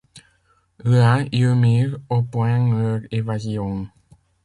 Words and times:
Là, 0.83 1.23
ils 1.31 1.53
mirent 1.53 1.99
au 2.09 2.23
point 2.23 2.67
leur 2.75 3.01
évasion. 3.11 3.87